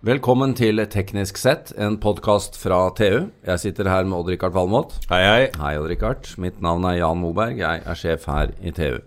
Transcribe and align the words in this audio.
Velkommen 0.00 0.54
til 0.56 0.80
Teknisk 0.88 1.36
sett, 1.36 1.74
en 1.76 1.98
podkast 2.00 2.54
fra 2.56 2.86
TU. 2.96 3.26
Jeg 3.44 3.60
sitter 3.60 3.84
her 3.92 4.06
med 4.08 4.16
Odd-Rikard 4.16 4.54
Valmot. 4.54 4.94
Hei, 5.10 5.18
hei. 5.26 5.42
Hei, 5.60 5.72
Odd-Rikard. 5.76 6.30
Mitt 6.40 6.62
navn 6.64 6.86
er 6.88 6.94
Jan 7.02 7.20
Moberg. 7.20 7.58
Jeg 7.60 7.82
er 7.84 7.98
sjef 8.00 8.24
her 8.30 8.54
i 8.64 8.72
TU. 8.72 9.02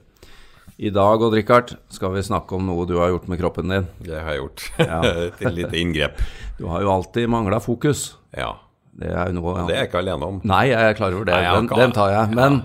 I 0.77 0.91
dag, 0.93 1.25
Odd-Rikard, 1.25 1.73
skal 1.89 2.13
vi 2.13 2.21
snakke 2.27 2.59
om 2.59 2.69
noe 2.69 2.85
du 2.85 2.93
har 2.99 3.09
gjort 3.09 3.25
med 3.25 3.41
kroppen 3.41 3.73
din. 3.73 3.89
Det 4.05 4.19
har 4.19 4.35
jeg 4.35 4.43
gjort. 4.43 4.67
Et 5.41 5.57
lite 5.57 5.81
inngrep. 5.81 6.21
Du 6.61 6.67
har 6.69 6.85
jo 6.85 6.93
alltid 6.93 7.25
mangla 7.39 7.57
fokus. 7.57 8.11
Ja. 8.37 8.51
Det 8.93 9.09
er 9.09 9.33
jo 9.33 9.39
noe 9.39 9.65
Det 9.65 9.73
er 9.73 9.87
jeg 9.87 9.95
ikke 9.95 10.03
alene 10.05 10.29
om. 10.29 10.41
Nei, 10.45 10.67
jeg 10.75 10.91
er 10.91 11.01
klar 11.01 11.17
over 11.17 11.25
det. 11.31 11.41
Nei, 11.41 11.57
den, 11.57 11.73
den 11.73 11.97
tar 11.97 12.13
jeg. 12.13 12.37
Men 12.37 12.61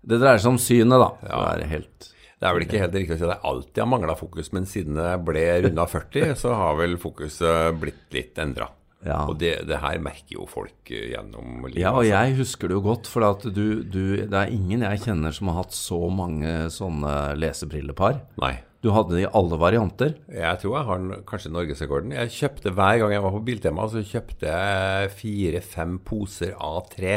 det 0.00 0.24
dreier 0.24 0.40
seg 0.40 0.54
om 0.54 0.62
synet, 0.64 0.96
da. 0.96 1.12
Ja. 1.28 1.44
Det 1.60 1.68
er 1.68 1.74
helt 1.76 2.12
Det 2.46 2.52
er 2.52 2.58
vel 2.60 2.66
ikke 2.68 2.80
helt 2.84 2.96
riktig 3.00 3.16
å 3.16 3.18
si 3.18 3.26
at 3.26 3.32
jeg 3.34 3.48
alltid 3.50 3.82
har 3.82 3.88
mangla 3.90 4.14
fokus, 4.18 4.52
men 4.54 4.68
siden 4.70 4.98
jeg 5.02 5.22
ble 5.26 5.44
runda 5.66 5.86
40, 5.96 6.34
så 6.38 6.54
har 6.54 6.76
vel 6.78 6.94
fokuset 7.02 7.80
blitt 7.82 8.04
litt 8.14 8.38
endra. 8.42 8.70
Ja. 9.06 9.20
Og 9.28 9.36
det, 9.38 9.52
det 9.68 9.80
her 9.82 9.98
merker 10.02 10.38
jo 10.38 10.46
folk 10.50 10.90
eh, 10.90 11.10
gjennom 11.12 11.66
livet. 11.66 11.82
Ja, 11.82 11.92
og 11.92 12.04
altså. 12.04 12.12
jeg 12.14 12.38
husker 12.40 12.70
det 12.70 12.78
jo 12.78 12.84
godt, 12.86 13.10
for 13.10 13.26
at 13.28 13.44
du, 13.44 13.82
du, 13.82 14.00
det 14.22 14.38
er 14.38 14.54
ingen 14.54 14.86
jeg 14.86 15.02
kjenner 15.04 15.34
som 15.36 15.50
har 15.52 15.60
hatt 15.64 15.76
så 15.76 16.00
mange 16.10 16.54
sånne 16.74 17.12
lesebrillepar. 17.38 18.22
Nei. 18.42 18.56
Du 18.84 18.92
hadde 18.94 19.16
det 19.16 19.24
i 19.24 19.30
alle 19.34 19.56
varianter. 19.58 20.12
Jeg 20.30 20.62
tror 20.62 20.76
jeg 20.76 20.86
har 20.86 21.22
kanskje 21.26 21.50
norgesrekorden. 21.50 22.12
Jeg 22.14 22.34
kjøpte 22.36 22.72
hver 22.76 23.00
gang 23.02 23.14
jeg 23.16 23.24
var 23.24 23.34
på 23.34 23.44
Biltema, 23.48 23.86
så 23.90 24.02
kjøpte 24.04 24.52
jeg 24.52 25.14
fire-fem 25.16 25.96
poser 26.06 26.52
av 26.54 26.84
tre. 26.92 27.16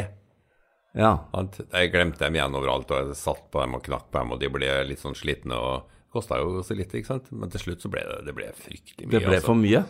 Ja. 0.98 1.12
Jeg 1.70 1.92
glemte 1.92 2.24
dem 2.24 2.36
igjen 2.36 2.56
overalt, 2.58 2.90
og 2.90 3.10
jeg 3.10 3.18
satt 3.18 3.44
på 3.52 3.62
dem 3.62 3.76
og 3.78 3.84
knakk 3.86 4.08
på 4.10 4.22
dem, 4.22 4.34
og 4.34 4.40
de 4.42 4.50
ble 4.52 4.70
litt 4.88 5.02
sånn 5.02 5.18
slitne. 5.18 5.56
og 5.56 5.98
Kosta 6.10 6.40
jo 6.42 6.64
så 6.66 6.74
lite, 6.74 6.98
ikke 6.98 7.12
sant. 7.12 7.28
Men 7.30 7.52
til 7.52 7.62
slutt 7.62 7.84
så 7.84 7.90
ble 7.92 8.02
det, 8.06 8.16
det 8.26 8.34
ble 8.34 8.48
fryktelig 8.58 9.06
mye. 9.06 9.12
Det 9.14 9.20
ble 9.22 9.36
altså. 9.36 9.46
for 9.46 9.60
mye? 9.60 9.82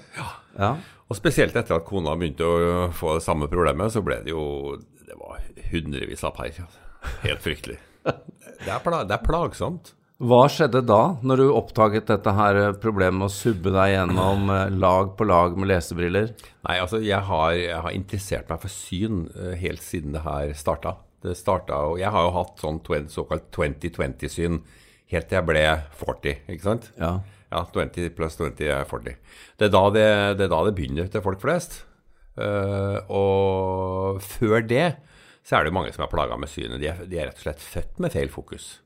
Ja. 0.58 0.72
Og 1.08 1.16
spesielt 1.16 1.56
etter 1.56 1.78
at 1.78 1.86
kona 1.88 2.12
begynte 2.20 2.44
å 2.44 2.90
få 2.96 3.16
det 3.16 3.24
samme 3.24 3.48
problemet, 3.50 3.94
så 3.94 4.02
ble 4.04 4.20
det 4.26 4.34
jo 4.34 4.76
Det 5.08 5.16
var 5.18 5.40
hundrevis 5.72 6.22
av 6.28 6.36
par. 6.36 6.60
Helt 7.24 7.42
fryktelig. 7.42 7.80
Det 8.60 8.68
er, 8.68 8.80
pla, 8.84 8.98
det 9.08 9.14
er 9.16 9.22
plagsomt. 9.24 9.94
Hva 10.20 10.42
skjedde 10.52 10.82
da, 10.84 11.14
når 11.24 11.40
du 11.40 11.46
oppdaget 11.56 12.10
dette 12.10 12.32
her 12.36 12.58
problemet 12.82 13.16
med 13.22 13.30
å 13.30 13.32
subbe 13.32 13.70
deg 13.72 13.94
gjennom 13.94 14.50
eh, 14.52 14.66
lag 14.76 15.14
på 15.16 15.24
lag 15.24 15.54
med 15.56 15.70
lesebriller? 15.70 16.34
Nei, 16.66 16.74
altså, 16.76 17.00
jeg 17.00 17.24
har, 17.24 17.54
jeg 17.56 17.78
har 17.86 17.94
interessert 17.96 18.50
meg 18.52 18.60
for 18.60 18.74
syn 18.74 19.22
eh, 19.32 19.54
helt 19.62 19.80
siden 19.80 20.12
det 20.12 20.20
her 20.26 20.52
starta. 20.58 20.98
Det 21.24 21.32
starta, 21.36 21.78
og 21.88 21.98
Jeg 22.00 22.12
har 22.12 22.26
jo 22.26 22.34
hatt 22.36 22.60
sånn 22.60 22.82
twen- 22.84 23.08
såkalt 23.12 23.48
2020-syn 23.56 24.60
helt 25.14 25.28
til 25.30 25.38
jeg 25.38 25.48
ble 25.48 25.64
40, 26.02 26.36
ikke 26.52 26.66
sant? 26.68 26.90
Ja. 27.00 27.14
Ja, 27.50 27.64
20 27.72 28.12
pluss 28.14 28.36
20 28.36 28.60
er 28.68 28.84
40. 28.92 29.16
Det 29.58 29.66
er 29.70 29.72
da 29.72 29.82
det, 29.96 30.06
det, 30.36 30.46
er 30.46 30.52
da 30.52 30.60
det 30.68 30.76
begynner 30.76 31.08
til 31.10 31.24
folk 31.24 31.40
flest. 31.42 31.80
Uh, 32.38 33.00
og 33.10 34.20
før 34.22 34.62
det 34.62 34.84
så 35.42 35.56
er 35.56 35.64
det 35.64 35.72
jo 35.72 35.78
mange 35.80 35.90
som 35.96 36.04
er 36.06 36.12
plaga 36.12 36.36
med 36.38 36.52
synet. 36.52 36.78
De 36.80 36.92
er, 36.92 37.02
de 37.10 37.18
er 37.18 37.28
rett 37.32 37.40
og 37.40 37.48
slett 37.48 37.64
født 37.64 37.98
med 38.04 38.14
feil 38.14 38.30
fokus. 38.30 38.76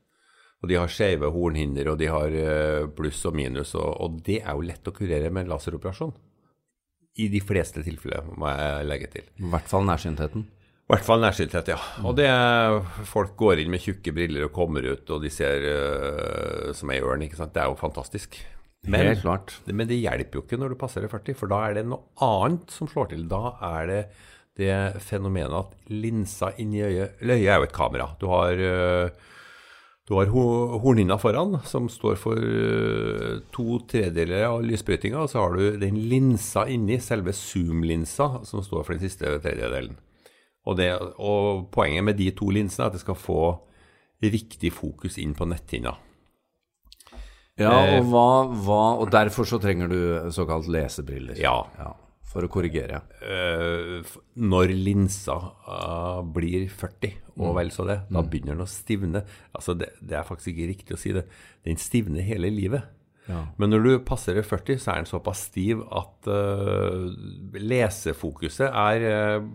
Og 0.65 0.71
de 0.71 0.79
har 0.79 0.89
skeive 0.89 1.29
hornhinder, 1.29 1.91
og 1.91 1.99
de 2.01 2.07
har 2.09 2.33
eh, 2.33 2.87
pluss 2.97 3.19
og 3.29 3.35
minus, 3.37 3.75
og, 3.77 3.85
og 4.01 4.15
det 4.25 4.39
er 4.41 4.55
jo 4.57 4.65
lett 4.65 4.89
å 4.89 4.93
kurere 4.95 5.29
med 5.29 5.45
en 5.45 5.51
laseroperasjon. 5.53 6.15
I 7.21 7.27
de 7.29 7.39
fleste 7.45 7.83
tilfeller, 7.85 8.25
må 8.33 8.49
jeg 8.49 8.87
legge 8.89 9.11
til. 9.13 9.27
I 9.37 9.51
hvert 9.53 9.69
fall 9.69 9.85
nærsyntheten. 9.85 10.47
I 10.85 10.93
hvert 10.93 11.05
fall 11.05 11.21
nærsynthet, 11.21 11.69
ja. 11.71 11.77
Og 12.05 12.17
det 12.17 12.27
er, 12.29 12.75
folk 13.09 13.31
går 13.37 13.61
inn 13.61 13.71
med 13.73 13.81
tjukke 13.81 14.11
briller 14.13 14.45
og 14.45 14.51
kommer 14.53 14.85
ut, 14.85 15.05
og 15.13 15.23
de 15.23 15.31
ser 15.33 15.63
uh, 15.65 16.73
som 16.77 16.91
ei 16.93 16.99
ørn, 17.01 17.23
ikke 17.25 17.39
sant. 17.39 17.55
Det 17.55 17.63
er 17.63 17.71
jo 17.71 17.79
fantastisk. 17.79 18.37
Men, 18.85 19.09
Helt 19.09 19.23
klart. 19.23 19.55
men 19.65 19.89
det 19.89 19.97
hjelper 19.97 20.37
jo 20.37 20.43
ikke 20.45 20.59
når 20.61 20.75
du 20.75 20.77
passerer 20.83 21.09
40, 21.09 21.37
for 21.39 21.49
da 21.49 21.63
er 21.65 21.79
det 21.79 21.87
noe 21.89 22.05
annet 22.21 22.73
som 22.73 22.89
slår 22.89 23.09
til. 23.15 23.23
Da 23.31 23.55
er 23.65 23.89
det 23.89 24.01
det 24.61 24.75
fenomenet 25.03 25.57
at 25.57 25.89
linsa 25.91 26.53
inni 26.63 26.79
øyet 26.85 27.17
Eller 27.19 27.41
øyet 27.41 27.49
er 27.49 27.57
jo 27.57 27.65
et 27.65 27.73
kamera. 27.75 28.05
Du 28.21 28.29
har 28.29 28.61
øh, 28.69 29.25
du 30.05 30.13
har 30.13 30.29
ho- 30.29 30.77
hornhinna 30.83 31.15
foran, 31.17 31.55
som 31.65 31.87
står 31.89 32.15
for 32.21 32.37
øh, 32.37 33.39
to 33.55 33.79
tredjedeler 33.89 34.43
av 34.51 34.61
lysbrytinga. 34.61 35.17
Og 35.23 35.31
så 35.31 35.41
har 35.41 35.55
du 35.57 35.79
den 35.81 35.97
linsa 36.11 36.67
inni, 36.69 36.99
selve 37.01 37.33
zoom-linsa, 37.33 38.27
som 38.45 38.61
står 38.61 38.83
for 38.85 38.93
den 38.93 39.01
siste 39.07 39.25
tredjedelen. 39.41 39.95
Og, 40.65 40.77
det, 40.77 40.91
og 41.21 41.67
poenget 41.73 42.05
med 42.05 42.17
de 42.21 42.29
to 42.37 42.51
linsene 42.53 42.85
er 42.85 42.91
at 42.93 42.97
det 42.99 43.01
skal 43.01 43.17
få 43.17 43.39
riktig 44.25 44.71
fokus 44.73 45.17
inn 45.21 45.33
på 45.37 45.45
netthinna. 45.49 45.95
Ja, 47.57 47.71
Eh, 47.85 47.99
og, 48.01 48.09
hva, 48.11 48.27
hva, 48.65 48.79
og 48.99 49.11
derfor 49.13 49.47
så 49.47 49.57
trenger 49.63 49.87
du 49.87 49.99
såkalt 50.35 50.67
lesebriller. 50.67 51.37
Ja. 51.39 51.61
Ja. 51.79 51.93
For 52.35 52.43
å 52.43 52.51
korrigere. 52.51 52.99
øh, 53.23 54.15
når 54.35 54.73
linsa 54.75 55.37
øh, 55.71 56.19
blir 56.35 56.67
40, 56.67 57.13
og 57.39 57.55
vel 57.55 57.71
så 57.71 57.85
det, 57.87 58.01
da 58.11 58.23
begynner 58.27 58.57
den 58.57 58.65
å 58.65 58.67
stivne. 58.67 59.21
Altså 59.55 59.75
det, 59.79 59.93
det 60.03 60.17
er 60.19 60.27
faktisk 60.27 60.51
ikke 60.51 60.67
riktig 60.73 60.97
å 60.97 60.99
si 60.99 61.13
det. 61.15 61.23
Den 61.63 61.79
stivner 61.79 62.25
hele 62.27 62.51
livet. 62.51 62.83
Ja. 63.29 63.45
Men 63.57 63.71
når 63.71 63.85
du 63.85 63.91
passerer 64.05 64.43
40, 64.45 64.81
så 64.83 64.91
er 64.91 65.01
den 65.01 65.09
såpass 65.09 65.47
stiv 65.47 65.81
at 65.95 66.27
uh, 66.29 67.07
lesefokuset 67.55 68.67
er 68.67 69.05
uh, 69.39 69.47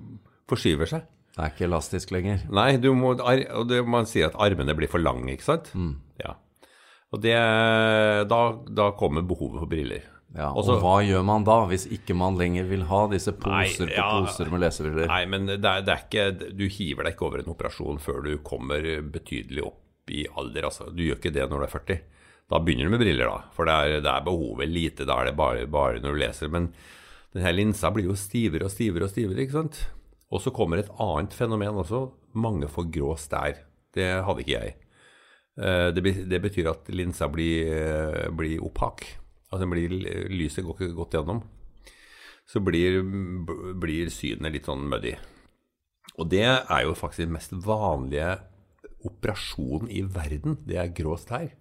forskyver 0.51 0.91
seg. 0.91 1.05
Det 1.37 1.45
er 1.45 1.53
ikke 1.53 1.69
elastisk 1.69 2.15
lenger. 2.17 2.47
Nei, 2.49 2.73
du 2.83 2.91
må, 2.97 3.13
og 3.15 3.69
det, 3.71 3.85
man 3.87 4.09
sier 4.09 4.33
at 4.33 4.41
armene 4.41 4.75
blir 4.77 4.91
for 4.91 5.05
lange, 5.05 5.29
ikke 5.37 5.47
sant? 5.47 5.71
Ja. 6.19 6.35
Og 7.15 7.23
det, 7.23 7.37
da, 8.31 8.41
da 8.67 8.89
kommer 8.99 9.23
behovet 9.27 9.63
for 9.63 9.71
briller. 9.71 10.09
Ja, 10.37 10.53
Også- 10.55 10.77
og 10.77 10.83
hva 10.85 10.97
gjør 11.03 11.25
man 11.27 11.43
da, 11.45 11.57
hvis 11.67 11.89
ikke 11.91 12.15
man 12.15 12.37
lenger 12.39 12.69
vil 12.69 12.85
ha 12.87 13.01
disse 13.11 13.33
Nei, 13.33 13.65
poser 13.67 13.89
på 13.91 14.05
poser 14.27 14.51
med 14.53 14.61
lesebriller? 14.63 15.09
Nei, 15.11 15.25
men 15.27 15.47
det 15.47 15.65
er, 15.65 15.83
det 15.83 15.89
er 15.89 16.05
ikke 16.07 16.57
Du 16.57 16.69
hiver 16.69 17.03
deg 17.05 17.17
ikke 17.17 17.27
over 17.27 17.39
en 17.43 17.51
operasjon 17.55 17.99
før 17.99 18.23
du 18.25 18.37
kommer 18.39 18.81
betydelig 19.03 19.65
opp 19.67 20.11
i 20.11 20.27
alder. 20.37 20.63
Altså. 20.71 20.87
Du 20.95 21.03
gjør 21.03 21.19
ikke 21.19 21.33
det 21.35 21.49
når 21.51 21.59
du 21.59 21.65
er 21.67 21.75
40. 21.75 22.01
Da 22.51 22.59
begynner 22.59 22.85
du 22.87 22.91
med 22.91 23.01
briller, 23.03 23.27
da. 23.31 23.43
For 23.55 23.65
det 23.67 23.75
er, 23.75 24.01
det 24.01 24.11
er 24.11 24.25
behovet 24.27 24.69
lite. 24.71 25.07
Da 25.07 25.21
er 25.21 25.25
det 25.31 25.37
bare, 25.39 25.67
bare 25.71 26.01
når 26.03 26.15
du 26.15 26.19
leser. 26.23 26.51
Men 26.51 26.73
denne 27.35 27.53
linsa 27.55 27.91
blir 27.95 28.07
jo 28.11 28.17
stivere 28.19 28.67
og 28.67 28.71
stivere 28.75 29.07
og 29.07 29.11
stivere, 29.13 29.45
ikke 29.45 29.59
sant. 29.59 29.85
Og 30.31 30.41
så 30.43 30.53
kommer 30.55 30.79
et 30.79 30.91
annet 30.99 31.35
fenomen 31.35 31.79
også. 31.83 32.09
Mange 32.35 32.67
får 32.71 32.91
grå 32.95 33.17
stær. 33.19 33.59
Det 33.95 34.09
hadde 34.27 34.43
ikke 34.45 34.59
jeg. 34.59 34.75
Eh, 35.59 35.91
Det, 35.91 36.43
betyr 36.43 36.71
at 36.71 36.89
linsa 36.89 37.27
blir, 37.31 37.67
eh, 37.71 38.29
blir 38.31 38.63
opptak. 38.63 39.07
Altså 39.51 39.67
blir, 39.67 39.97
lyset 40.31 40.65
går 40.65 40.77
ikke 40.79 40.97
godt 40.99 41.19
gjennom 41.19 41.43
så 42.51 42.61
blir, 42.65 43.01
blir 43.79 44.11
synet 44.13 44.55
litt 44.57 44.69
sånn 44.69 44.89
muddy. 44.91 45.15
Og 46.19 46.29
det 46.33 46.47
er 46.49 46.83
jo 46.85 46.97
faktisk 46.99 47.23
den 47.23 47.37
mest 47.37 47.55
vanlige 47.65 48.41
operasjonen 49.07 49.91
i 49.93 50.03
verden. 50.03 50.59
Det 50.67 50.81
er 50.81 50.95
grå 50.97 51.17
stær. 51.21 51.53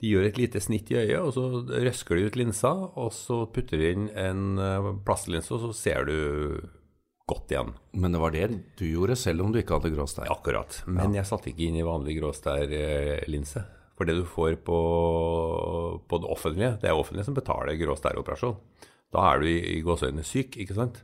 De 0.00 0.10
gjør 0.10 0.26
et 0.26 0.40
lite 0.40 0.62
snitt 0.64 0.90
i 0.92 0.96
øyet, 0.96 1.20
og 1.20 1.34
så 1.36 1.44
røsker 1.84 2.16
de 2.16 2.26
ut 2.26 2.38
linsa, 2.40 2.72
og 2.72 3.12
så 3.14 3.42
putter 3.52 3.80
de 3.80 3.90
inn 3.94 4.06
en 4.16 4.60
eh, 4.64 4.92
plastlinse, 5.04 5.52
og 5.52 5.66
så 5.66 5.74
ser 5.76 6.08
du 6.08 6.16
godt 7.28 7.52
igjen. 7.52 7.74
Men 8.00 8.16
det 8.16 8.22
var 8.22 8.32
det 8.34 8.46
du 8.80 8.86
gjorde, 8.88 9.18
selv 9.20 9.44
om 9.44 9.52
du 9.52 9.60
ikke 9.60 9.76
hadde 9.76 9.92
grå 9.92 10.08
stær. 10.10 10.32
Akkurat. 10.32 10.80
Men 10.88 11.14
jeg 11.14 11.28
satte 11.28 11.52
ikke 11.52 11.68
inn 11.68 11.78
i 11.78 11.86
vanlig 11.86 12.16
gråstærlinse. 12.18 13.66
For 14.00 14.08
det 14.08 14.14
du 14.16 14.24
får 14.24 14.54
på, 14.64 14.76
på 16.08 16.18
det 16.22 16.28
offentlige, 16.32 16.70
det 16.80 16.88
er 16.88 16.96
offentlige 16.96 17.26
som 17.26 17.34
betaler 17.36 17.76
grå 17.76 17.90
gråstæroperasjon. 17.90 18.54
Da 19.12 19.24
er 19.28 19.42
du 19.42 19.48
i, 19.50 19.58
i 19.74 19.82
gåseøynene 19.84 20.24
syk, 20.24 20.56
ikke 20.56 20.76
sant? 20.78 21.02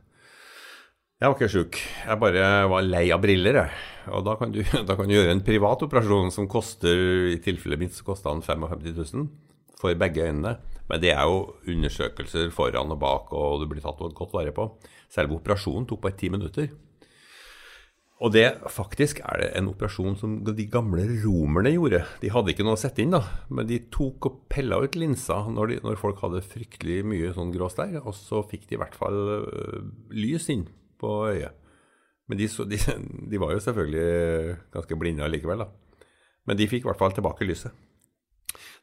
Jeg 1.20 1.28
var 1.28 1.36
ikke 1.36 1.50
sjuk, 1.52 1.76
jeg 1.76 2.20
bare 2.22 2.46
var 2.72 2.86
lei 2.88 3.02
av 3.12 3.20
briller. 3.20 3.58
Jeg. 3.60 3.82
Og 4.16 4.24
da 4.24 4.38
kan, 4.40 4.54
du, 4.54 4.62
da 4.88 4.96
kan 4.96 5.12
du 5.12 5.12
gjøre 5.12 5.34
en 5.36 5.44
privat 5.44 5.84
operasjon 5.84 6.32
som 6.32 6.48
koster, 6.48 7.02
i 7.34 7.36
tilfellet 7.44 7.82
mitt, 7.84 7.92
så 7.92 8.06
kosta 8.06 8.32
den 8.32 8.40
55 8.46 8.88
000 9.12 9.28
for 9.76 10.00
begge 10.00 10.30
øynene. 10.30 10.54
Men 10.88 11.04
det 11.04 11.12
er 11.12 11.28
jo 11.28 11.44
undersøkelser 11.68 12.48
foran 12.56 12.96
og 12.96 13.02
bak, 13.04 13.28
og 13.36 13.60
du 13.60 13.68
blir 13.68 13.84
tatt 13.84 14.00
godt 14.00 14.32
vare 14.32 14.56
på. 14.56 14.70
Selve 15.12 15.36
operasjonen 15.36 15.84
tok 15.84 16.00
bare 16.08 16.16
ti 16.16 16.32
minutter. 16.32 16.72
Og 18.24 18.32
det 18.32 18.46
faktisk 18.72 19.18
er 19.28 19.42
det 19.42 19.48
en 19.58 19.68
operasjon 19.68 20.14
som 20.16 20.38
de 20.46 20.64
gamle 20.72 21.02
romerne 21.20 21.74
gjorde. 21.74 22.00
De 22.22 22.30
hadde 22.32 22.54
ikke 22.54 22.64
noe 22.64 22.78
å 22.78 22.80
sette 22.80 23.02
inn, 23.04 23.12
da, 23.12 23.20
men 23.52 23.68
de 23.68 23.82
tok 23.92 24.30
og 24.30 24.38
pella 24.52 24.78
ut 24.80 24.96
linsa 24.96 25.42
når, 25.52 25.74
når 25.84 26.00
folk 26.00 26.22
hadde 26.24 26.40
fryktelig 26.46 27.02
mye 27.04 27.34
sånn 27.36 27.52
grå 27.52 27.68
stær, 27.72 27.98
og 28.00 28.16
så 28.16 28.40
fikk 28.48 28.70
de 28.70 28.78
i 28.78 28.80
hvert 28.80 28.96
fall 28.96 29.20
øh, 29.36 29.82
lys 30.16 30.48
inn 30.54 30.64
på 30.96 31.12
øyet. 31.28 31.60
Men 32.26 32.40
de, 32.40 32.48
så, 32.50 32.64
de, 32.64 32.80
de 33.30 33.40
var 33.42 33.52
jo 33.52 33.62
selvfølgelig 33.66 34.56
ganske 34.72 34.98
blinde 34.98 35.26
allikevel, 35.26 35.66
da. 35.66 36.08
Men 36.48 36.56
de 36.56 36.68
fikk 36.70 36.86
i 36.86 36.88
hvert 36.88 37.02
fall 37.02 37.12
tilbake 37.12 37.44
lyset. 37.44 37.74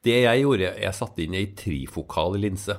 Det 0.03 0.18
jeg 0.19 0.44
gjorde, 0.44 0.74
jeg 0.77 0.97
satte 0.97 1.24
inn 1.24 1.35
ei 1.39 1.47
trifokal 1.57 2.35
linse. 2.38 2.75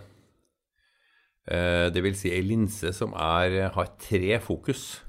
Eh, 1.49 1.89
det 1.93 2.03
vil 2.05 2.17
si 2.17 2.31
ei 2.33 2.45
linse 2.45 2.93
som 2.97 3.17
er, 3.17 3.73
har 3.75 3.91
tre 4.01 4.39
fokus. 4.45 5.04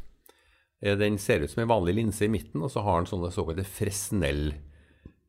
Eh, 0.85 0.97
Den 0.97 1.17
ser 1.17 1.41
ut 1.41 1.51
som 1.51 1.63
en 1.63 1.71
vanlig 1.71 1.97
linse 1.97 2.25
i 2.25 2.31
midten, 2.31 2.61
og 2.61 2.71
så 2.71 2.83
har 2.85 3.01
den 3.01 3.09
sånne 3.09 3.31
såkalte 3.33 3.65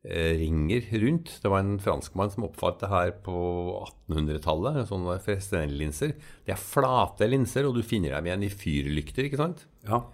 eh, 0.07 0.37
ringer 0.39 0.85
rundt. 1.01 1.39
Det 1.41 1.49
var 1.51 1.59
en 1.63 1.79
franskmann 1.79 2.31
som 2.31 2.45
oppfant 2.47 2.79
det 2.79 2.91
her 2.91 3.15
på 3.25 3.37
1800-tallet. 4.09 4.85
Sånne 4.87 5.17
Fresnel-linser. 5.23 6.13
Det 6.45 6.53
er 6.53 6.61
flate 6.61 7.27
linser, 7.27 7.65
og 7.67 7.75
du 7.75 7.83
finner 7.83 8.15
dem 8.15 8.29
igjen 8.29 8.45
i 8.45 8.53
fyrlykter, 8.53 9.27
ikke 9.27 9.41
sant? 9.41 9.65
Ja. 9.87 10.05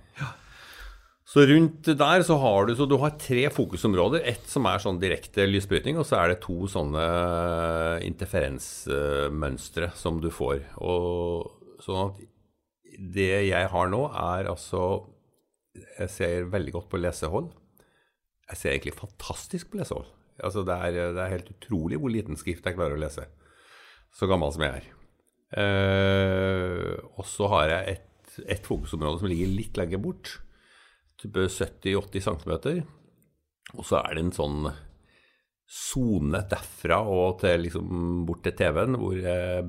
Så 1.33 1.45
rundt 1.47 1.87
der 1.97 2.21
så 2.21 2.35
har 2.37 2.67
du, 2.67 2.75
så 2.75 2.85
du 2.85 2.97
har 2.99 3.15
tre 3.17 3.47
fokusområder. 3.49 4.25
Ett 4.27 4.49
som 4.51 4.67
er 4.69 4.81
sånn 4.83 4.99
direkte 5.01 5.47
lysbrytning, 5.47 5.97
og 5.97 6.05
så 6.05 6.19
er 6.19 6.33
det 6.33 6.41
to 6.43 6.67
sånne 6.69 7.05
interferensmønstre 8.05 9.93
som 9.97 10.19
du 10.21 10.29
får. 10.33 10.61
Og 10.83 11.79
sånn 11.81 12.11
at 12.11 12.21
det 13.13 13.47
jeg 13.47 13.71
har 13.71 13.89
nå, 13.89 14.03
er 14.13 14.51
altså 14.51 14.83
Jeg 15.73 16.09
ser 16.13 16.49
veldig 16.53 16.73
godt 16.75 16.89
på 16.91 17.01
lesehold. 17.01 17.51
Jeg 18.49 18.59
ser 18.59 18.73
egentlig 18.73 18.97
fantastisk 18.97 19.71
på 19.71 19.79
lesehold. 19.81 20.09
Altså 20.43 20.63
det, 20.65 20.75
er, 20.75 21.13
det 21.15 21.21
er 21.21 21.33
helt 21.35 21.51
utrolig 21.53 21.99
hvor 22.01 22.13
liten 22.13 22.37
skrift 22.39 22.65
jeg 22.65 22.77
klarer 22.77 22.97
å 22.97 23.01
lese. 23.01 23.25
Så 24.13 24.29
gammel 24.29 24.53
som 24.53 24.65
jeg 24.65 24.81
er. 24.81 24.89
Eh, 25.53 26.93
og 27.17 27.25
så 27.29 27.49
har 27.53 27.69
jeg 27.71 27.97
et, 27.97 28.39
et 28.57 28.65
fokusområde 28.65 29.21
som 29.21 29.29
ligger 29.29 29.53
litt 29.53 29.77
lenger 29.77 30.01
bort 30.01 30.37
type 31.21 31.45
70-80 31.49 32.25
cm. 32.27 32.53
Og 33.77 33.85
så 33.87 34.01
er 34.01 34.17
det 34.17 34.25
en 34.25 34.35
sånn 34.35 34.65
sone 35.73 36.43
derfra 36.51 36.99
og 37.09 37.39
til 37.41 37.63
liksom 37.65 38.25
bort 38.27 38.43
til 38.45 38.53
TV-en 38.59 38.97
hvor 38.99 39.15
jeg 39.17 39.63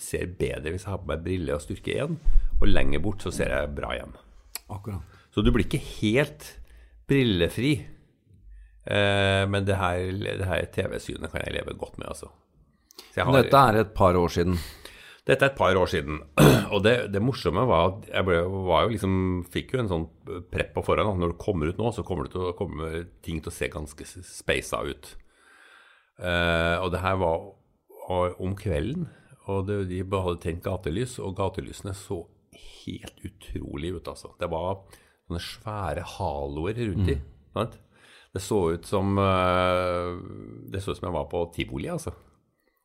ser 0.00 0.30
bedre 0.38 0.72
hvis 0.72 0.86
jeg 0.86 0.92
har 0.94 1.00
på 1.02 1.10
meg 1.10 1.24
briller 1.24 1.58
og 1.58 1.64
styrke 1.64 1.96
1. 2.06 2.18
Og 2.60 2.68
lenger 2.70 3.02
bort 3.04 3.24
så 3.26 3.32
ser 3.34 3.52
jeg 3.56 3.74
bra 3.76 3.92
igjen. 3.96 4.14
Akkurat. 4.70 5.19
Så 5.30 5.44
du 5.46 5.50
blir 5.54 5.66
ikke 5.66 5.80
helt 6.00 6.46
brillefri. 7.10 7.72
Eh, 8.90 9.44
men 9.50 9.64
det 9.68 9.76
her, 9.78 10.00
det 10.40 10.46
her 10.48 10.64
TV-synet 10.74 11.30
kan 11.30 11.42
jeg 11.44 11.54
leve 11.58 11.76
godt 11.78 11.98
med, 12.00 12.08
altså. 12.10 12.30
Så 13.12 13.20
jeg 13.20 13.26
har- 13.26 13.36
Dette 13.42 13.56
er 13.68 13.80
et 13.84 13.94
par 13.94 14.14
år 14.18 14.28
siden. 14.30 14.58
dette 15.26 15.42
er 15.44 15.50
et 15.50 15.56
par 15.58 15.74
år 15.76 15.86
siden. 15.86 16.20
Og 16.74 16.82
det, 16.82 17.12
det 17.12 17.22
morsomme 17.22 17.62
var 17.68 17.88
at 17.92 18.08
jeg 18.10 18.24
ble, 18.26 18.40
var 18.66 18.82
jo 18.86 18.92
liksom, 18.94 19.14
fikk 19.52 19.74
jo 19.74 19.80
en 19.84 19.88
sånn 19.90 20.08
prepp 20.50 20.72
på 20.74 20.82
forhånd. 20.84 21.20
Når 21.20 21.32
du 21.34 21.38
kommer 21.38 21.70
ut 21.70 21.78
nå, 21.78 21.92
så 21.94 22.02
kommer 22.06 22.24
det 22.26 22.32
til 22.34 22.48
å 22.50 22.56
komme 22.58 23.04
ting 23.22 23.40
til 23.42 23.50
å 23.52 23.54
se 23.54 23.68
ganske 23.70 24.06
speisa 24.26 24.82
ut. 24.86 25.12
Eh, 26.20 26.76
og 26.82 26.90
det 26.92 27.00
her 27.04 27.16
var, 27.20 27.46
var 28.08 28.34
om 28.42 28.56
kvelden. 28.58 29.08
Og 29.50 29.66
det, 29.66 29.88
de 29.90 30.02
hadde 30.04 30.40
tent 30.42 30.62
gatelys, 30.62 31.18
og 31.22 31.36
gatelysene 31.38 31.94
så 31.96 32.24
helt 32.84 33.22
utrolig 33.26 33.94
ut, 33.96 34.08
altså. 34.10 34.34
Det 34.40 34.50
var 34.52 34.82
sånne 35.30 35.44
svære 35.46 36.04
haloer 36.18 36.82
rundt 36.90 37.14
i. 37.14 37.16
sant? 37.56 37.78
Det 38.30 38.38
så 38.44 38.58
ut 38.76 38.84
som 38.86 39.16
eh, 39.18 40.10
Det 40.70 40.78
så 40.84 40.92
ut 40.92 41.00
som 41.00 41.08
jeg 41.08 41.16
var 41.16 41.24
på 41.32 41.40
tivoli, 41.56 41.88
altså. 41.90 42.12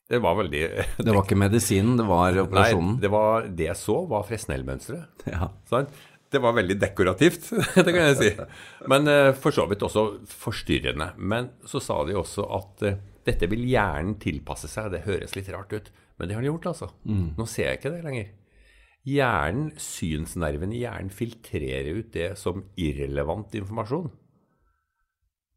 Det 0.09 0.17
var 0.21 0.35
veldig 0.37 0.61
Det 1.05 1.11
var 1.13 1.23
ikke 1.23 1.37
medisinen, 1.37 1.95
det 1.99 2.05
var 2.09 2.31
Nei, 2.33 2.43
operasjonen. 2.45 2.99
det, 3.01 3.09
var, 3.13 3.47
det 3.49 3.67
jeg 3.71 3.77
så, 3.81 3.99
var 4.09 4.25
Fresnel-mønsteret. 4.29 5.25
Ja. 5.35 5.49
Sant? 5.69 5.93
Det 6.33 6.41
var 6.41 6.55
veldig 6.57 6.75
dekorativt, 6.81 7.45
det 7.85 7.91
kan 7.93 8.01
jeg 8.09 8.15
si. 8.19 8.31
Men 8.91 9.05
eh, 9.07 9.29
for 9.37 9.53
så 9.55 9.67
vidt 9.69 9.85
også 9.85 10.07
forstyrrende. 10.29 11.11
Men 11.17 11.51
så 11.69 11.79
sa 11.81 11.99
de 12.09 12.17
også 12.17 12.45
at 12.57 12.83
eh, 12.89 12.97
dette 13.25 13.47
vil 13.49 13.61
hjernen 13.69 14.17
tilpasse 14.21 14.67
seg. 14.69 14.89
Det 14.93 15.03
høres 15.05 15.37
litt 15.37 15.49
rart 15.53 15.71
ut, 15.77 15.87
men 16.17 16.27
det 16.27 16.35
har 16.35 16.43
den 16.43 16.51
gjort, 16.51 16.67
altså. 16.73 16.89
Nå 17.05 17.45
ser 17.49 17.69
jeg 17.71 17.79
ikke 17.79 17.93
det 17.95 18.01
lenger. 18.05 18.33
Hjernen, 19.05 19.71
synsnerven 19.77 20.71
i 20.73 20.79
hjernen 20.81 21.11
filtrerer 21.13 21.99
ut 21.99 22.11
det 22.15 22.31
som 22.41 22.63
irrelevant 22.81 23.53
informasjon. 23.53 24.07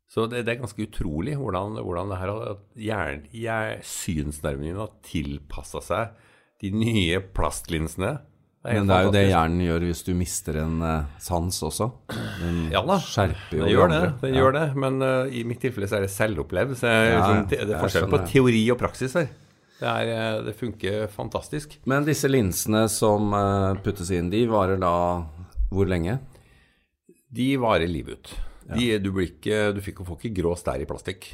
Så 0.08 0.24
det, 0.28 0.42
det 0.46 0.54
er 0.54 0.60
ganske 0.62 0.84
utrolig 0.86 1.34
hvordan, 1.36 1.76
hvordan 1.84 2.08
det 2.12 2.18
her 2.20 2.30
har- 2.32 2.50
at 2.54 2.62
hjern, 2.80 3.22
hjer- 3.32 3.82
synsnerven 3.84 4.64
din 4.68 4.76
har 4.80 4.90
tilpassa 5.04 5.80
seg 5.84 6.14
de 6.60 6.70
nye 6.72 7.20
plastlinsene. 7.20 8.18
Det 8.64 8.74
Men 8.74 8.88
det 8.88 8.96
er 8.96 9.04
jo 9.06 9.12
det 9.14 9.24
hjernen 9.30 9.60
gjør 9.64 9.84
hvis 9.86 10.00
du 10.04 10.12
mister 10.18 10.56
en 10.64 10.80
eh, 10.82 11.04
sans 11.22 11.60
også. 11.62 11.90
Den 12.40 12.56
Ja 12.74 12.82
da, 12.84 12.96
skjerper 13.00 13.52
jo 13.54 13.64
den 13.64 13.72
gjør 13.72 13.92
det. 13.92 14.00
Den 14.24 14.34
Ja. 14.34 14.40
gjør 14.42 14.52
det, 14.58 14.64
Men 14.76 15.02
uh, 15.02 15.28
i 15.30 15.44
mitt 15.44 15.60
tilfelle 15.62 15.88
så 15.88 15.96
er 16.00 16.00
det 16.08 16.10
selvopplevd. 16.12 16.74
Så 16.76 16.88
jeg, 16.90 17.12
Ja, 17.12 17.20
liksom, 17.20 17.44
det, 17.52 17.60
det 17.68 17.76
er 17.76 17.84
forskjell 17.84 18.08
på 18.12 18.20
teori 18.32 18.64
og 18.74 18.78
praksis 18.80 19.14
her. 19.14 19.28
Det, 19.78 19.86
er, 19.86 20.12
eh, 20.12 20.40
det 20.48 20.54
funker 20.58 21.06
fantastisk. 21.12 21.78
Men 21.86 22.06
disse 22.06 22.30
linsene 22.30 22.86
som 22.92 23.32
eh, 23.36 23.80
puttes 23.84 24.10
inn, 24.14 24.30
de 24.32 24.44
varer 24.50 24.80
da 24.82 24.94
hvor 25.70 25.88
lenge? 25.88 26.18
De 27.28 27.50
varer 27.60 27.90
livet 27.90 28.18
ut. 28.18 28.32
De, 28.68 28.88
du, 29.00 29.12
ikke, 29.22 29.68
du 29.76 29.80
fikk, 29.84 30.02
får 30.04 30.18
ikke 30.20 30.40
grå 30.42 30.54
stær 30.58 30.80
i 30.82 30.88
plastikk. 30.88 31.30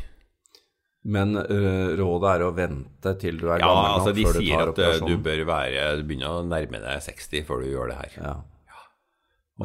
Men 1.05 1.37
uh, 1.37 1.93
rådet 1.99 2.31
er 2.31 2.43
å 2.46 2.52
vente 2.56 3.11
til 3.20 3.37
du 3.37 3.50
er 3.52 3.61
Ja, 3.61 3.69
gammel 3.69 3.91
altså 3.99 4.12
nok 4.14 4.17
De 4.17 4.23
før 4.25 4.37
du 4.38 4.41
sier 4.41 4.55
tar 4.56 4.70
at 4.70 4.70
eh, 4.70 4.75
du 4.75 4.87
operasjonen. 4.88 5.25
bør 5.26 5.43
være 5.50 5.82
Du 5.99 6.05
begynner 6.08 6.38
å 6.38 6.44
nærme 6.49 6.81
deg 6.81 7.02
60 7.05 7.44
før 7.44 7.61
du 7.61 7.67
gjør 7.69 7.90
det 7.93 7.99
her. 7.99 8.14
Ja. 8.23 8.35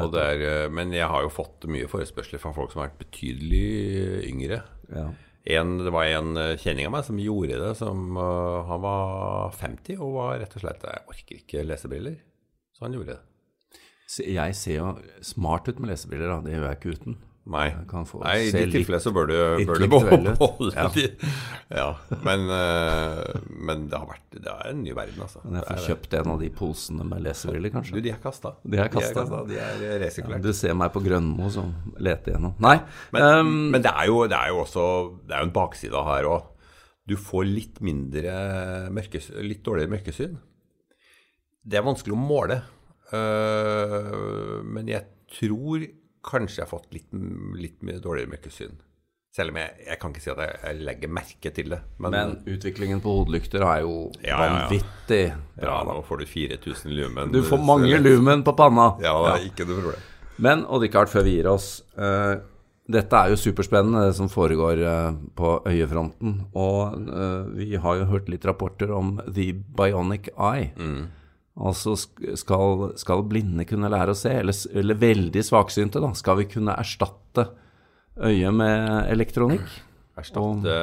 Og 0.03 0.11
det 0.13 0.25
er, 0.33 0.43
eh, 0.49 0.65
men 0.75 0.91
jeg 0.93 1.07
har 1.09 1.23
jo 1.23 1.31
fått 1.31 1.65
mye 1.71 1.87
forespørsler 1.89 2.43
fra 2.43 2.51
folk 2.57 2.73
som 2.73 2.83
har 2.83 2.89
vært 2.89 2.99
betydelig 3.05 3.63
yngre. 4.27 4.59
Ja. 4.91 5.07
En, 5.47 5.77
det 5.79 5.91
var 5.95 6.09
en 6.11 6.35
eh, 6.37 6.57
kjenning 6.59 6.89
av 6.89 6.93
meg 6.97 7.05
som 7.07 7.19
gjorde 7.21 7.59
det. 7.61 7.71
Som, 7.79 8.17
uh, 8.19 8.65
han 8.67 8.83
var 8.83 9.55
50 9.55 10.01
og 10.03 10.17
var 10.17 10.37
rett 10.41 10.55
og 10.57 10.65
slett 10.65 10.83
Jeg 10.83 11.07
orker 11.13 11.39
ikke 11.39 11.65
lesebriller. 11.65 12.19
Så 12.75 12.85
han 12.85 12.97
gjorde 12.97 13.15
det. 13.15 13.21
Jeg 14.25 14.55
ser 14.57 14.79
jo 14.79 14.91
smart 15.23 15.69
ut 15.69 15.79
med 15.79 15.93
lesebriller, 15.93 16.31
da. 16.31 16.41
Det 16.43 16.55
gjør 16.55 16.67
jeg 16.67 16.79
ikke 16.79 16.95
uten. 16.97 17.19
Nei, 17.49 17.69
Nei 17.71 18.33
i 18.45 18.49
ditt 18.53 18.73
tilfelle 18.75 18.99
så 19.01 19.09
bør 19.15 19.29
du, 19.29 19.35
bør 19.65 19.79
du 19.81 19.85
beholde 19.89 20.73
Ja. 20.75 20.83
de. 20.93 21.05
Ja, 21.73 21.87
men, 22.25 22.43
eh, 22.51 23.39
men 23.49 23.87
det 23.89 23.97
har 23.97 24.05
vært 24.09 24.35
Det 24.35 24.51
er 24.51 24.69
en 24.69 24.83
ny 24.83 24.93
verden, 24.93 25.21
altså. 25.23 25.41
Men 25.45 25.55
jeg 25.61 25.65
får 25.65 25.77
er 25.79 25.87
kjøpt 25.87 26.13
en 26.19 26.31
av 26.33 26.39
de 26.43 26.49
posene 26.49 27.07
med 27.09 27.23
lesebriller, 27.25 27.71
Du, 27.71 27.75
kanskje. 27.79 28.03
de 28.03 28.11
er 28.11 28.19
kasta. 28.21 28.51
De 28.63 28.77
er 28.77 28.91
kastet. 28.93 29.31
De 29.49 29.57
er 29.57 29.99
resirkulert. 30.03 30.43
Du 30.45 30.51
ser 30.53 30.73
meg 30.77 30.91
på 30.93 31.01
Grønmo 31.01 31.49
som 31.49 31.71
leter 31.97 32.35
gjennom. 32.35 32.53
Nei. 32.59 32.75
Men, 33.15 33.21
um, 33.23 33.71
men 33.71 33.81
det, 33.81 33.93
er 33.95 34.05
jo, 34.11 34.27
det 34.27 34.37
er 34.37 34.49
jo 34.53 34.59
også 34.65 34.85
Det 35.25 35.33
er 35.35 35.39
jo 35.41 35.49
en 35.49 35.55
bakside 35.55 36.03
her 36.05 36.29
òg. 36.29 36.43
Du 37.09 37.15
får 37.17 37.47
litt 37.49 37.79
mindre 37.81 38.91
mørkes, 38.93 39.31
litt 39.41 39.63
dårligere 39.65 39.89
mørkesyn. 39.95 40.37
Det 41.65 41.77
er 41.79 41.85
vanskelig 41.87 42.13
å 42.13 42.21
måle, 42.21 42.61
uh, 43.11 44.61
men 44.65 44.87
jeg 44.91 45.05
tror 45.39 45.87
kanskje 46.25 46.61
jeg 46.61 46.67
har 46.67 46.71
fått 46.71 46.93
litt, 46.93 47.09
litt 47.59 47.81
mye 47.85 48.01
dårligere 48.03 48.33
mørkesyn. 48.35 48.77
Selv 49.35 49.53
om 49.53 49.59
jeg, 49.61 49.73
jeg 49.85 49.99
kan 50.01 50.13
ikke 50.13 50.23
si 50.23 50.29
at 50.33 50.39
jeg, 50.41 50.53
jeg 50.63 50.85
legger 50.87 51.11
merke 51.13 51.49
til 51.53 51.73
det. 51.75 51.79
Men, 52.01 52.15
men 52.15 52.31
utviklingen 52.49 53.01
på 53.03 53.13
hodelykter 53.19 53.61
er 53.61 53.83
jo 53.85 53.95
Ja, 54.23 54.29
ja, 54.31 54.37
ja. 54.37 54.45
vanvittig 54.47 55.19
ja, 55.61 55.75
nå 55.85 55.99
får 56.07 56.23
du 56.23 56.29
4000 56.31 56.95
lumen. 56.97 57.33
Du 57.35 57.43
får 57.45 57.61
mange 57.61 57.99
lumen 58.07 58.41
på 58.47 58.55
panna. 58.57 58.95
Ja, 59.03 59.13
det 59.27 59.35
er 59.35 59.45
ikke 59.51 59.67
noe 59.69 59.83
problem. 59.83 60.07
Men 60.39 60.63
Odd-Rikard, 60.65 61.11
før 61.11 61.27
vi 61.27 61.37
gir 61.37 61.51
oss 61.51 61.75
Uh, 61.99 62.39
Dette 62.89 63.13
er 63.19 63.29
jo 63.29 63.37
superspennende, 63.37 64.07
det 64.07 64.15
som 64.17 64.29
foregår 64.33 64.79
uh, 64.81 65.17
på 65.37 65.49
øyefronten. 65.67 66.39
Og 66.57 66.95
uh, 67.11 67.43
vi 67.53 67.75
har 67.77 67.99
jo 67.99 68.07
hørt 68.09 68.31
litt 68.33 68.47
rapporter 68.49 68.89
om 68.95 69.19
The 69.27 69.51
Bionic 69.53 70.31
Eye. 70.33 70.71
Altså 71.59 71.95
skal, 71.99 72.85
skal 72.99 73.23
blinde 73.27 73.65
kunne 73.67 73.89
lære 73.91 74.13
å 74.13 74.17
se, 74.17 74.31
eller, 74.41 74.55
eller 74.79 74.99
veldig 75.01 75.43
svaksynte, 75.43 75.99
da. 75.99 76.11
Skal 76.15 76.37
vi 76.39 76.47
kunne 76.53 76.75
erstatte 76.79 77.49
øyet 78.23 78.55
med 78.55 79.09
elektronikk? 79.11 79.67
Erstatte 80.19 80.77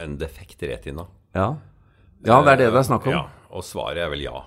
en 0.00 0.16
defekt 0.20 0.62
retina. 0.68 1.06
Ja. 1.36 1.54
ja, 2.24 2.40
det 2.44 2.52
er 2.52 2.60
det 2.64 2.70
det 2.74 2.80
er 2.82 2.88
snakk 2.88 3.06
om. 3.08 3.14
Ja, 3.16 3.24
og 3.52 3.64
svaret 3.64 4.02
er 4.04 4.12
vel 4.12 4.26
ja. 4.26 4.42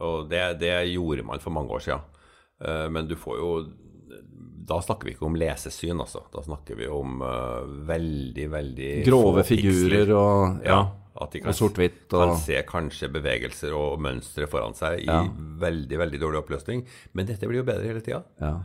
Og 0.00 0.30
det, 0.30 0.42
det 0.62 0.72
gjorde 0.90 1.26
man 1.26 1.42
for 1.42 1.54
mange 1.54 1.74
år 1.76 1.82
siden. 1.84 2.04
Eh, 2.64 2.86
Men 2.92 3.08
du 3.10 3.16
får 3.20 3.38
jo 3.40 3.50
Da 4.70 4.78
snakker 4.84 5.08
vi 5.08 5.14
ikke 5.16 5.26
om 5.26 5.36
lesesyn, 5.38 5.98
altså. 6.00 6.22
Da 6.32 6.42
snakker 6.46 6.78
vi 6.78 6.88
om 6.88 7.20
eh, 7.26 7.70
veldig, 7.90 8.46
veldig 8.52 8.90
Grove 9.06 9.44
figurer 9.48 10.12
og, 10.14 10.60
ja, 10.66 10.80
at 11.20 11.32
de 11.32 11.40
og 11.44 11.54
sort-hvitt. 11.54 12.08
kan 12.12 12.36
se 12.38 12.62
kanskje 12.68 13.08
bevegelser 13.12 13.72
og 13.74 13.98
mønstre 14.00 14.46
foran 14.46 14.74
seg 14.74 15.00
i 15.02 15.06
Ja. 15.06 15.24
veldig, 15.26 15.98
veldig 15.98 16.20
dårlig 16.20 16.42
oppløsning. 16.44 16.84
Men 17.14 17.26
dette 17.26 17.46
blir 17.48 17.62
jo 17.62 17.64
bedre 17.64 17.86
hele 17.88 18.00
tida. 18.00 18.22
ja. 18.40 18.58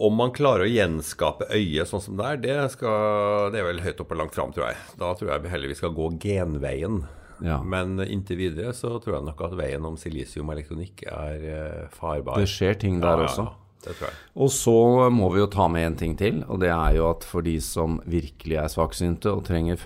Om 0.00 0.14
man 0.14 0.30
klarer 0.30 0.62
å 0.68 0.70
gjenskape 0.70 1.48
øyet 1.50 1.88
sånn 1.90 2.00
som 2.00 2.16
det 2.16 2.24
er, 2.24 2.36
det, 2.36 2.70
skal, 2.76 3.50
det 3.50 3.58
er 3.58 3.64
vel 3.66 3.80
høyt 3.82 3.98
oppe 4.00 4.14
og 4.14 4.20
langt 4.22 4.36
fram, 4.36 4.52
tror 4.54 4.68
jeg. 4.68 4.76
Da 5.00 5.08
tror 5.18 5.32
jeg 5.32 5.50
heller 5.50 5.68
vi 5.68 5.74
skal 5.74 5.90
gå 5.96 6.06
genveien. 6.22 7.00
Ja. 7.42 7.56
Men 7.66 7.98
inntil 8.04 8.36
videre 8.38 8.70
så 8.76 9.00
tror 9.02 9.16
jeg 9.18 9.24
nok 9.26 9.40
at 9.48 9.56
veien 9.58 9.84
om 9.84 9.96
silisium 9.98 10.48
og 10.48 10.54
elektronikk 10.58 11.02
er 11.10 11.42
eh, 11.42 11.88
farbar. 11.90 12.38
Det 12.38 12.46
skjer 12.52 12.78
ting 12.78 13.00
der 13.02 13.24
også. 13.26 13.48
det 13.82 13.96
tror 13.98 14.08
jeg. 14.12 14.16
Og 14.36 14.50
så 14.54 14.76
må 15.10 15.32
vi 15.34 15.40
jo 15.42 15.46
ta 15.50 15.66
med 15.68 15.86
en 15.88 15.96
ting 15.96 16.14
til, 16.20 16.44
og 16.46 16.60
det 16.62 16.70
er 16.70 16.94
jo 17.00 17.10
at 17.10 17.24
for 17.26 17.42
de 17.42 17.56
som 17.64 17.98
virkelig 18.06 18.60
er 18.62 18.68
svaksynte 18.70 19.32
og 19.34 19.42
trenger 19.50 19.80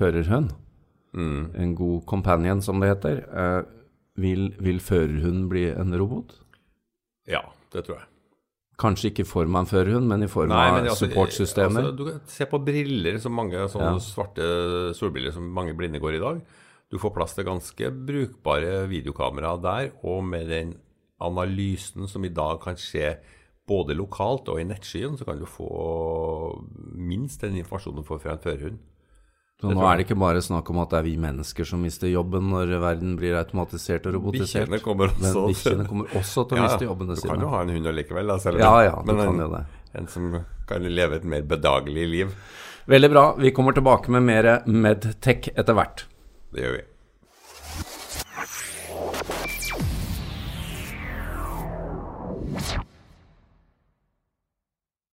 førerhund, 1.14 1.52
en 1.54 1.75
god 1.78 2.04
companion 2.11 2.62
som 2.62 2.80
det 2.83 2.90
heter, 2.94 3.23
eh, 3.30 3.61
vil, 4.21 4.50
vil 4.62 4.80
førerhunden 4.83 5.47
bli 5.50 5.68
en 5.71 5.94
robot? 5.99 6.35
Ja, 7.30 7.42
det 7.73 7.87
tror 7.87 8.00
jeg. 8.00 8.09
Kanskje 8.78 9.12
ikke 9.12 9.23
i 9.23 9.28
form 9.28 9.54
av 9.54 9.64
en 9.64 9.71
førerhund, 9.71 10.09
men 10.11 10.26
i 10.26 10.30
form 10.30 10.50
Nei, 10.50 10.64
av 10.66 10.80
altså, 10.80 11.06
supportsystemer. 11.06 11.85
Altså, 11.85 11.97
du 11.97 12.04
kan 12.09 12.21
se 12.26 12.47
på 12.50 12.59
briller, 12.66 13.21
som 13.23 13.37
mange 13.38 13.61
sånne 13.71 13.92
Ja. 13.94 14.02
svarte 14.02 14.49
solbriller 14.99 15.33
som 15.33 15.47
mange 15.47 15.76
blinde 15.78 16.00
går 16.02 16.16
i 16.18 16.23
dag. 16.23 16.40
Du 16.90 16.99
får 16.99 17.14
plass 17.14 17.35
til 17.35 17.47
ganske 17.47 17.90
brukbare 18.06 18.88
videokameraer 18.90 19.62
der, 19.62 19.92
og 20.02 20.25
med 20.26 20.49
den 20.50 20.75
analysen 21.23 22.09
som 22.11 22.25
i 22.25 22.28
dag 22.35 22.61
kan 22.62 22.75
skje 22.75 23.16
både 23.66 23.94
lokalt 23.97 24.49
og 24.52 24.61
i 24.61 24.66
nettskyen, 24.68 25.16
så 25.16 25.25
kan 25.25 25.38
du 25.38 25.47
få 25.47 25.71
minst 26.94 27.40
den 27.40 27.56
informasjonen 27.56 28.02
du 28.02 28.09
får 28.09 28.21
fra 28.21 28.35
en 28.37 28.42
førerhund. 28.42 28.78
Så 29.62 29.70
nå 29.70 29.84
er 29.87 29.96
det 30.00 30.04
ikke 30.08 30.16
bare 30.18 30.40
snakk 30.42 30.68
om 30.73 30.80
at 30.82 30.90
det 30.90 30.99
er 30.99 31.04
vi 31.06 31.12
mennesker 31.23 31.64
som 31.68 31.80
mister 31.87 32.11
jobben 32.11 32.49
når 32.50 32.73
verden 32.82 33.14
blir 33.16 33.37
automatisert 33.38 34.06
og 34.11 34.16
robotisert. 34.18 34.66
Bikkjene 34.68 34.80
kommer 34.82 35.12
også 35.14 35.44
bikkjene 35.49 35.87
kommer 35.88 36.16
også 36.18 36.44
til 36.50 36.58
å 36.58 36.58
Ja, 36.61 36.66
miste 36.66 36.88
jobbene 36.88 37.14
Du 37.14 37.20
kan 37.23 37.30
sine. 37.30 37.46
jo 37.46 37.52
ha 37.54 37.61
en 37.62 37.73
hund 37.76 37.87
allikevel, 37.92 38.26
da, 38.34 38.38
selv 38.42 38.58
om 38.58 38.64
Ja, 38.66 38.73
ja, 38.88 38.96
du 39.00 39.12
men 39.12 39.20
kan 39.23 39.30
en, 39.34 39.40
jo 39.44 39.49
det. 39.54 39.62
en 40.00 40.08
som 40.11 40.26
kan 40.68 40.88
leve 40.90 41.16
et 41.20 41.25
mer 41.25 41.42
bedagelig 41.54 42.08
liv. 42.11 42.34
Veldig 42.90 43.11
bra. 43.14 43.25
Vi 43.40 43.50
kommer 43.56 43.73
tilbake 43.73 44.11
med 44.12 44.26
mer 44.26 44.50
Medtech 44.66 45.49
etter 45.54 45.73
hvert. 45.78 46.04
Det 46.52 46.66
gjør 46.66 46.76
vi. 46.80 46.82